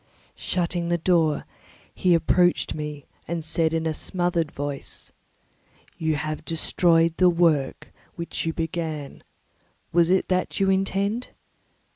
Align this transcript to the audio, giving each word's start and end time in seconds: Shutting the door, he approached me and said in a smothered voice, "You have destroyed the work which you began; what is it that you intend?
Shutting 0.33 0.89
the 0.89 0.97
door, 0.97 1.45
he 1.93 2.15
approached 2.15 2.73
me 2.73 3.05
and 3.27 3.45
said 3.45 3.71
in 3.71 3.85
a 3.85 3.93
smothered 3.93 4.51
voice, 4.51 5.11
"You 5.99 6.15
have 6.15 6.43
destroyed 6.43 7.17
the 7.17 7.29
work 7.29 7.93
which 8.15 8.47
you 8.47 8.51
began; 8.51 9.21
what 9.91 10.01
is 10.01 10.09
it 10.09 10.27
that 10.29 10.59
you 10.59 10.71
intend? 10.71 11.29